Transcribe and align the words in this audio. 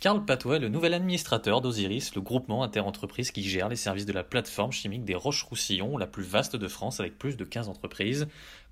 Carl 0.00 0.24
Patway, 0.24 0.58
le 0.58 0.70
nouvel 0.70 0.94
administrateur 0.94 1.60
d'Osiris, 1.60 2.14
le 2.14 2.22
groupement 2.22 2.62
interentreprises 2.62 3.32
qui 3.32 3.42
gère 3.42 3.68
les 3.68 3.76
services 3.76 4.06
de 4.06 4.14
la 4.14 4.24
plateforme 4.24 4.72
chimique 4.72 5.04
des 5.04 5.14
Roches-Roussillon, 5.14 5.98
la 5.98 6.06
plus 6.06 6.22
vaste 6.22 6.56
de 6.56 6.68
France 6.68 7.00
avec 7.00 7.18
plus 7.18 7.36
de 7.36 7.44
15 7.44 7.68
entreprises. 7.68 8.26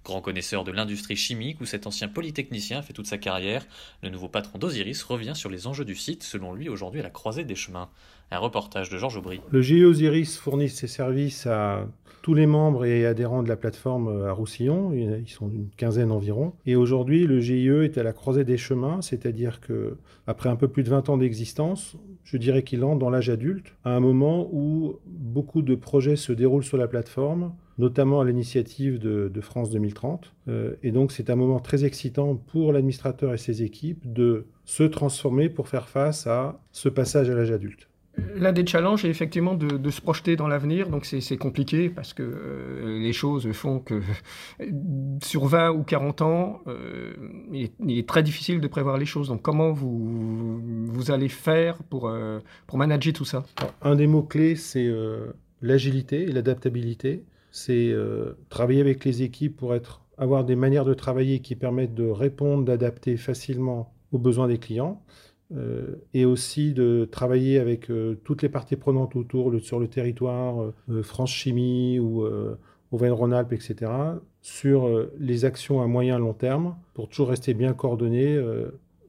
Grand 0.04 0.20
connaisseur 0.20 0.64
de 0.64 0.72
l'industrie 0.72 1.16
chimique 1.16 1.60
où 1.60 1.66
cet 1.66 1.86
ancien 1.86 2.08
polytechnicien 2.08 2.82
fait 2.82 2.92
toute 2.92 3.06
sa 3.06 3.18
carrière, 3.18 3.66
le 4.02 4.08
nouveau 4.08 4.28
patron 4.28 4.58
d'Osiris 4.58 5.02
revient 5.02 5.34
sur 5.34 5.50
les 5.50 5.66
enjeux 5.66 5.84
du 5.84 5.94
site, 5.94 6.22
selon 6.22 6.54
lui 6.54 6.68
aujourd'hui 6.68 7.00
à 7.00 7.02
la 7.02 7.10
croisée 7.10 7.44
des 7.44 7.54
chemins. 7.54 7.90
Un 8.30 8.38
reportage 8.38 8.90
de 8.90 8.98
Georges 8.98 9.16
Aubry. 9.16 9.40
Le 9.50 9.62
GIE 9.62 9.84
Osiris 9.84 10.36
fournit 10.36 10.68
ses 10.68 10.86
services 10.86 11.46
à 11.46 11.86
tous 12.22 12.34
les 12.34 12.46
membres 12.46 12.84
et 12.84 13.06
adhérents 13.06 13.42
de 13.42 13.48
la 13.48 13.56
plateforme 13.56 14.26
à 14.26 14.32
Roussillon, 14.32 14.92
ils 14.92 15.30
sont 15.30 15.48
une 15.48 15.70
quinzaine 15.76 16.12
environ. 16.12 16.52
Et 16.66 16.76
aujourd'hui, 16.76 17.26
le 17.26 17.40
GIE 17.40 17.68
est 17.68 17.96
à 17.96 18.02
la 18.02 18.12
croisée 18.12 18.44
des 18.44 18.58
chemins, 18.58 19.00
c'est-à-dire 19.00 19.60
que 19.60 19.96
après 20.26 20.50
un 20.50 20.56
peu 20.56 20.68
plus 20.68 20.82
de 20.82 20.90
20 20.90 21.08
ans 21.08 21.16
d'existence, 21.16 21.96
je 22.24 22.36
dirais 22.36 22.62
qu'il 22.64 22.84
entre 22.84 22.98
dans 22.98 23.08
l'âge 23.08 23.30
adulte, 23.30 23.72
à 23.84 23.92
un 23.92 24.00
moment 24.00 24.46
où 24.52 24.98
beaucoup 25.28 25.62
de 25.62 25.74
projets 25.74 26.16
se 26.16 26.32
déroulent 26.32 26.64
sur 26.64 26.76
la 26.76 26.88
plateforme, 26.88 27.54
notamment 27.78 28.20
à 28.20 28.24
l'initiative 28.24 28.98
de, 28.98 29.40
France 29.40 29.70
2030. 29.70 30.34
Euh, 30.48 30.74
et 30.82 30.90
donc 30.90 31.12
c'est 31.12 31.30
un 31.30 31.36
moment 31.36 31.60
très 31.60 31.84
excitant 31.84 32.34
pour 32.34 32.72
l'administrateur 32.72 33.32
et 33.32 33.38
ses 33.38 33.62
équipes 33.62 34.12
de 34.12 34.46
se 34.64 34.82
transformer 34.82 35.48
pour 35.48 35.68
faire 35.68 35.88
face 35.88 36.26
à 36.26 36.60
ce 36.72 36.88
passage 36.88 37.30
à 37.30 37.34
l'âge 37.34 37.50
adulte. 37.50 37.87
L'un 38.36 38.52
des 38.52 38.66
challenges 38.66 39.04
est 39.04 39.08
effectivement 39.08 39.54
de, 39.54 39.90
se 39.90 40.00
projeter 40.00 40.36
dans 40.36 40.48
l'avenir, 40.48 40.88
donc 40.88 41.04
c'est 41.04 41.36
compliqué 41.36 41.88
parce 41.88 42.14
que 42.14 42.22
euh, 42.22 42.98
les 42.98 43.12
choses 43.12 43.50
font 43.52 43.80
que 43.80 44.00
sur 45.22 45.46
20 45.46 45.70
ou 45.70 45.82
40 45.82 46.22
ans, 46.22 46.60
euh, 46.66 47.14
il, 47.52 47.98
est, 47.98 48.08
très 48.08 48.22
difficile 48.22 48.60
de 48.60 48.68
prévoir 48.68 48.98
les 48.98 49.06
choses. 49.06 49.28
Donc 49.28 49.42
comment 49.42 49.72
vous, 49.72 51.10
allez 51.10 51.28
faire 51.28 51.82
pour, 51.84 52.08
euh, 52.08 52.40
pour 52.66 52.78
manager 52.78 53.12
tout 53.12 53.24
ça? 53.24 53.44
Un 53.82 53.96
des 53.96 54.06
mots-clés, 54.06 54.56
c'est 54.56 54.88
l'agilité 55.62 56.22
et 56.22 56.32
l'adaptabilité. 56.32 57.24
C'est 57.50 57.94
travailler 58.50 58.80
avec 58.80 59.04
les 59.04 59.22
équipes 59.22 59.56
pour 59.56 59.74
être, 59.74 60.02
avoir 60.16 60.44
des 60.44 60.56
manières 60.56 60.84
de 60.84 60.94
travailler 60.94 61.40
qui 61.40 61.56
permettent 61.56 61.94
de 61.94 62.08
répondre, 62.08 62.64
d'adapter 62.64 63.16
facilement 63.16 63.92
aux 64.12 64.18
besoins 64.18 64.48
des 64.48 64.58
clients. 64.58 65.02
Euh, 65.56 65.96
et 66.12 66.26
aussi 66.26 66.74
de 66.74 67.08
travailler 67.10 67.58
avec 67.58 67.90
euh, 67.90 68.20
toutes 68.22 68.42
les 68.42 68.50
parties 68.50 68.76
prenantes 68.76 69.16
autour 69.16 69.50
sur 69.60 69.80
le 69.80 69.88
territoire, 69.88 70.72
euh, 70.90 71.02
France 71.02 71.30
Chimie 71.30 71.98
ou 71.98 72.26
Auvergne-Rhône-Alpes, 72.92 73.52
etc., 73.52 73.90
sur 74.40 74.88
les 75.18 75.44
actions 75.44 75.82
à 75.82 75.86
moyen 75.86 76.16
et 76.16 76.20
long 76.20 76.32
terme 76.32 76.76
pour 76.94 77.08
toujours 77.08 77.28
rester 77.28 77.52
bien 77.52 77.74
coordonnés 77.74 78.40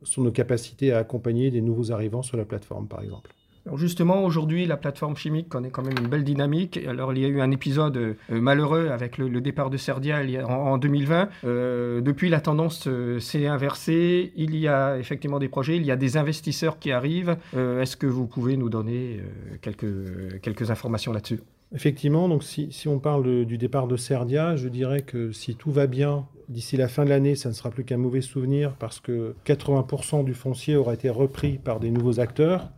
sur 0.03 0.21
nos 0.21 0.31
capacités 0.31 0.91
à 0.91 0.97
accompagner 0.97 1.49
des 1.49 1.61
nouveaux 1.61 1.91
arrivants 1.91 2.23
sur 2.23 2.35
la 2.35 2.45
plateforme, 2.45 2.87
par 2.87 3.01
exemple. 3.01 3.31
Justement, 3.77 4.23
aujourd'hui, 4.23 4.65
la 4.65 4.77
plateforme 4.77 5.15
chimique 5.15 5.49
connaît 5.49 5.69
quand 5.69 5.83
même 5.83 5.97
une 5.99 6.07
belle 6.07 6.23
dynamique. 6.23 6.79
Alors, 6.87 7.13
il 7.13 7.19
y 7.19 7.25
a 7.25 7.27
eu 7.27 7.41
un 7.41 7.51
épisode 7.51 7.97
euh, 7.97 8.15
malheureux 8.29 8.89
avec 8.89 9.17
le, 9.17 9.41
départ 9.41 9.69
de 9.69 9.77
Serdia 9.77 10.21
en, 10.47 10.51
en, 10.51 10.77
2020. 10.77 11.29
Euh, 11.43 12.01
depuis, 12.01 12.29
la 12.29 12.41
tendance 12.41 12.87
euh, 12.87 13.19
s'est 13.19 13.47
inversée. 13.47 14.31
Il 14.35 14.55
y 14.55 14.67
a 14.67 14.97
effectivement 14.97 15.39
des 15.39 15.49
projets, 15.49 15.75
il 15.77 15.85
y 15.85 15.91
a 15.91 15.95
des 15.95 16.17
investisseurs 16.17 16.79
qui 16.79 16.91
arrivent. 16.91 17.37
Euh, 17.55 17.81
Est-ce 17.81 17.97
que 17.97 18.07
vous 18.07 18.27
pouvez 18.27 18.57
nous 18.57 18.69
donner 18.69 19.21
quelques, 19.61 20.69
informations 20.69 21.13
là-dessus? 21.13 21.39
Effectivement, 21.73 22.27
donc 22.27 22.43
si, 22.43 22.69
on 22.87 22.99
parle 22.99 23.45
du 23.45 23.57
départ 23.57 23.87
de 23.87 23.95
Serdia, 23.95 24.55
je 24.55 24.67
dirais 24.67 25.01
que 25.01 25.31
si 25.31 25.55
tout 25.55 25.71
va 25.71 25.87
bien, 25.87 26.25
d'ici 26.47 26.77
la 26.77 26.87
fin 26.87 27.05
de 27.05 27.09
l'année, 27.09 27.35
ça 27.35 27.49
ne 27.49 27.53
sera 27.53 27.69
plus 27.69 27.83
qu'un 27.83 27.97
mauvais 27.97 28.21
souvenir 28.21 28.73
parce 28.79 28.99
que 28.99 29.35
80% 29.45 30.23
du 30.23 30.33
foncier 30.33 30.75
aura 30.75 30.95
été 30.95 31.09
repris 31.09 31.59
par 31.59 31.79
des 31.79 31.91
nouveaux 31.91 32.19
acteurs. 32.19 32.69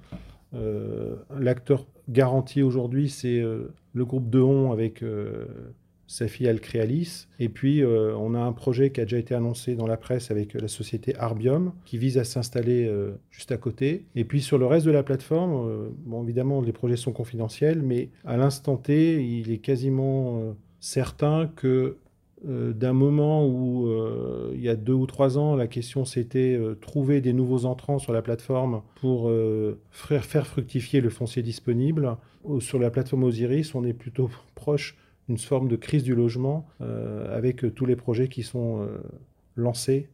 Euh, 0.54 1.16
L'acteur 1.38 1.86
garanti 2.10 2.62
aujourd'hui, 2.62 3.10
c'est 3.10 3.40
euh, 3.40 3.74
le 3.94 4.06
groupe 4.06 4.30
Dehon 4.30 4.72
avec 4.72 5.02
euh, 5.04 5.46
sa 6.08 6.28
fille 6.28 6.54
Créalis. 6.62 7.28
Et 7.40 7.48
puis, 7.48 7.86
on 7.86 8.36
a 8.36 8.40
un 8.40 8.52
projet 8.52 8.92
qui 8.92 9.00
a 9.00 9.06
déjà 9.06 9.18
été 9.18 9.34
annoncé 9.34 9.76
dans 9.76 9.88
la 9.88 9.96
presse 9.96 10.30
avec 10.30 10.56
la 10.56 10.68
société 10.68 11.16
Arbium, 11.16 11.72
qui 11.86 11.98
vise 11.98 12.18
à 12.18 12.26
s'installer 12.26 12.94
juste 13.30 13.54
à 13.54 13.58
côté. 13.58 14.04
Et 14.16 14.26
puis, 14.26 14.42
sur 14.42 14.58
le 14.58 14.66
reste 14.66 14.86
de 14.86 14.92
la 14.92 15.04
plateforme, 15.04 15.90
bon, 16.04 16.22
évidemment, 16.24 16.60
les 16.60 16.74
projets 16.74 16.98
sont 16.98 17.14
confidentiels, 17.14 17.82
mais 17.82 18.10
à 18.26 18.36
l'instant 18.36 18.76
T, 18.76 19.24
il 19.24 19.54
est 19.54 19.60
quasiment 19.60 20.54
certain 20.82 21.50
que 21.56 21.96
d'un 22.44 22.94
moment 22.94 23.46
où, 23.46 23.88
euh, 23.88 24.52
il 24.56 24.62
y 24.62 24.70
a 24.70 24.76
deux 24.76 24.94
ou 24.94 25.06
trois 25.06 25.38
ans, 25.38 25.56
la 25.56 25.68
question 25.68 26.06
c'était 26.06 26.56
euh, 26.56 26.76
trouver 26.76 27.22
des 27.22 27.34
nouveaux 27.34 27.66
entrants 27.66 28.00
sur 28.00 28.14
la 28.14 28.22
plateforme 28.22 28.82
pour 28.96 29.30
euh, 29.30 29.80
faire, 29.92 30.48
fructifier 30.48 31.02
le 31.02 31.10
foncier 31.10 31.44
disponible. 31.44 32.18
Sur 32.60 32.80
la 32.80 32.90
plateforme 32.90 33.24
Osiris, 33.26 33.76
on 33.76 33.84
est 33.84 33.94
plutôt 33.94 34.30
proche 34.56 34.98
d'une 35.28 35.38
forme 35.38 35.68
de 35.68 35.76
crise 35.76 36.04
du 36.04 36.16
logement 36.16 36.68
euh, 36.82 37.38
avec 37.38 37.76
tous 37.76 37.86
les 37.86 37.96
projets 37.96 38.28
qui 38.28 38.42
sont 38.42 38.88
lancés 39.56 40.10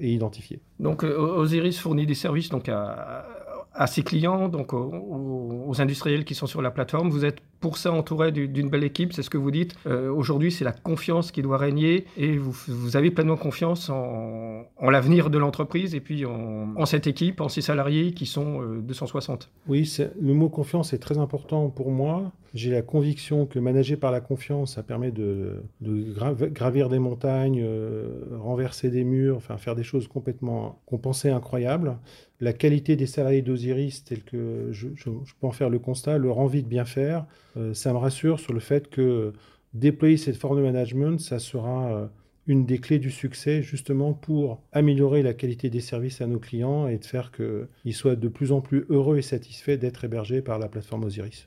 et 0.00 0.12
identifiés. 0.12 0.60
Donc 0.78 1.02
Osiris 1.02 1.78
fournit 1.78 2.06
des 2.06 2.14
services 2.14 2.50
donc 2.50 2.68
à, 2.68 3.26
à 3.72 3.86
ses 3.86 4.02
clients, 4.02 4.48
donc 4.48 4.72
aux, 4.72 5.74
industriels 5.78 6.24
qui 6.24 6.34
sont 6.34 6.46
sur 6.46 6.62
la 6.62 6.70
plateforme. 6.70 7.10
Vous 7.10 7.24
êtes 7.24 7.38
pour 7.60 7.76
ça 7.76 7.92
entouré 7.92 8.32
d'une 8.32 8.68
belle 8.70 8.84
équipe, 8.84 9.12
c'est 9.12 9.22
ce 9.22 9.30
que 9.30 9.38
vous 9.38 9.50
dites. 9.50 9.74
Euh, 9.86 10.10
Aujourd'hui, 10.10 10.50
c'est 10.50 10.64
la 10.64 10.72
confiance 10.72 11.30
qui 11.30 11.42
doit 11.42 11.58
régner 11.58 12.06
et 12.16 12.36
vous, 12.36 12.96
avez 12.96 13.10
pleinement 13.10 13.36
confiance 13.36 13.90
en, 13.90 14.64
en 14.76 14.90
l'avenir 14.90 15.30
de 15.30 15.38
l'entreprise 15.38 15.94
et 15.94 16.00
puis 16.00 16.24
en, 16.26 16.86
cette 16.86 17.06
équipe, 17.06 17.40
en 17.40 17.48
ces 17.48 17.60
salariés 17.60 18.12
qui 18.12 18.26
sont 18.26 18.62
euh, 18.62 18.80
260. 18.80 19.50
Oui, 19.68 19.90
le 20.20 20.34
mot 20.34 20.48
confiance 20.48 20.92
est 20.92 20.98
très 20.98 21.18
important 21.18 21.68
pour 21.68 21.90
moi. 21.90 22.32
J'ai 22.54 22.70
la 22.70 22.82
conviction 22.82 23.46
que 23.46 23.58
manager 23.60 23.98
par 23.98 24.10
la 24.10 24.20
confiance, 24.20 24.74
ça 24.74 24.82
permet 24.82 25.12
de, 25.12 25.62
de 25.80 26.12
gravir 26.48 26.88
des 26.88 26.98
montagnes, 26.98 27.62
euh, 27.62 28.36
renverser 28.40 28.90
des 28.90 29.04
murs, 29.04 29.36
enfin 29.36 29.56
faire 29.56 29.76
des 29.76 29.84
choses 29.84 30.08
complètement 30.08 30.80
qu'on 30.86 30.98
pensait 30.98 31.30
incroyables. 31.30 31.96
La 32.40 32.54
qualité 32.54 32.96
des 32.96 33.06
salariés 33.06 33.42
d'Osiris, 33.42 34.02
tel 34.04 34.22
que 34.22 34.68
je, 34.72 34.88
peux 34.88 35.46
en 35.46 35.52
faire 35.52 35.68
le 35.68 35.78
constat, 35.78 36.16
leur 36.16 36.38
envie 36.38 36.62
de 36.62 36.68
bien 36.68 36.86
faire, 36.86 37.26
euh, 37.58 37.74
ça 37.74 37.92
me 37.92 37.98
rassure 37.98 38.40
sur 38.40 38.54
le 38.54 38.60
fait 38.60 38.88
que 38.88 39.34
déployer 39.74 40.16
cette 40.16 40.36
forme 40.36 40.56
de 40.56 40.62
management, 40.62 41.20
ça 41.20 41.38
sera 41.38 41.92
euh, 41.92 42.06
une 42.46 42.64
des 42.64 42.78
clés 42.78 42.98
du 42.98 43.10
succès 43.10 43.62
justement 43.62 44.14
pour 44.14 44.62
améliorer 44.72 45.22
la 45.22 45.34
qualité 45.34 45.68
des 45.68 45.80
services 45.80 46.22
à 46.22 46.26
nos 46.26 46.38
clients 46.38 46.88
et 46.88 46.96
de 46.96 47.04
faire 47.04 47.30
qu'ils 47.30 47.94
soient 47.94 48.16
de 48.16 48.28
plus 48.28 48.52
en 48.52 48.62
plus 48.62 48.86
heureux 48.88 49.18
et 49.18 49.22
satisfaits 49.22 49.76
d'être 49.76 50.04
hébergés 50.04 50.40
par 50.40 50.58
la 50.58 50.68
plateforme 50.68 51.04
Osiris. 51.04 51.46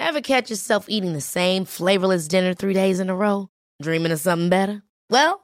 Ever 0.00 0.22
catch 0.22 0.48
yourself 0.48 0.86
eating 0.88 1.14
the 1.14 1.20
same 1.20 1.64
flavorless 1.66 2.26
dinner 2.26 2.54
three 2.54 2.74
days 2.74 3.00
in 3.00 3.08
a 3.08 3.14
row? 3.14 3.48
Dreaming 3.82 4.12
of 4.12 4.18
something 4.18 4.48
better? 4.48 4.82
Well, 5.10 5.43